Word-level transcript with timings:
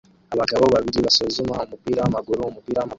abagabo 0.33 0.63
babiri 0.73 0.99
basuzuma 1.05 1.53
umupira 1.67 1.99
wamaguru 2.03 2.39
umupira 2.49 2.79
wamaguru 2.79 2.89